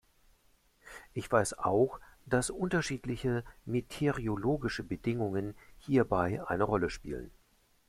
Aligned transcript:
Ich 1.13 1.31
weiß 1.31 1.59
auch, 1.59 1.99
dass 2.25 2.49
unterschiedliche 2.49 3.43
meteorologische 3.65 4.81
Bedingungen 4.83 5.53
hierbei 5.77 6.41
eine 6.43 6.63
Rolle 6.63 6.89
spielen. 6.89 7.29